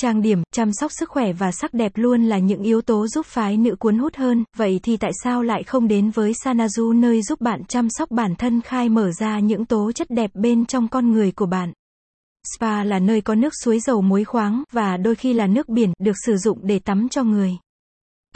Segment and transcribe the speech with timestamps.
[0.00, 3.26] trang điểm, chăm sóc sức khỏe và sắc đẹp luôn là những yếu tố giúp
[3.26, 7.22] phái nữ cuốn hút hơn, vậy thì tại sao lại không đến với Sanazu nơi
[7.22, 10.88] giúp bạn chăm sóc bản thân khai mở ra những tố chất đẹp bên trong
[10.88, 11.72] con người của bạn?
[12.56, 15.92] Spa là nơi có nước suối dầu muối khoáng, và đôi khi là nước biển,
[15.98, 17.56] được sử dụng để tắm cho người.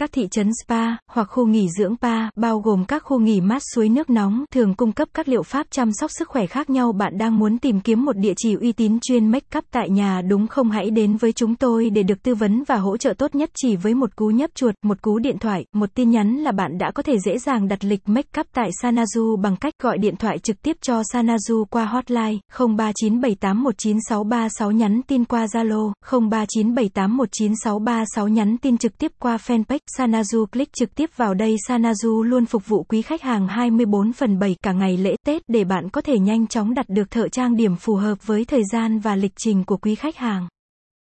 [0.00, 3.62] Các thị trấn spa, hoặc khu nghỉ dưỡng spa bao gồm các khu nghỉ mát
[3.74, 6.92] suối nước nóng, thường cung cấp các liệu pháp chăm sóc sức khỏe khác nhau.
[6.92, 10.22] Bạn đang muốn tìm kiếm một địa chỉ uy tín chuyên make up tại nhà
[10.28, 10.70] đúng không?
[10.70, 13.76] Hãy đến với chúng tôi để được tư vấn và hỗ trợ tốt nhất chỉ
[13.76, 16.90] với một cú nhấp chuột, một cú điện thoại, một tin nhắn là bạn đã
[16.90, 20.38] có thể dễ dàng đặt lịch make up tại Sanazu bằng cách gọi điện thoại
[20.38, 28.98] trực tiếp cho Sanazu qua hotline 0397819636 nhắn tin qua Zalo 0397819636 nhắn tin trực
[28.98, 33.22] tiếp qua fanpage Sanazu click trực tiếp vào đây Sanazu luôn phục vụ quý khách
[33.22, 36.86] hàng 24 phần 7 cả ngày lễ Tết để bạn có thể nhanh chóng đặt
[36.88, 40.16] được thợ trang điểm phù hợp với thời gian và lịch trình của quý khách
[40.16, 40.48] hàng.